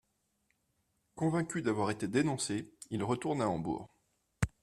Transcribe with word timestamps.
Convaincu 1.13 1.61
d'avoir 1.61 1.91
été 1.91 2.07
dénoncé, 2.07 2.73
il 2.89 3.03
retourne 3.03 3.39
à 3.39 3.47
Hambourg... 3.47 3.87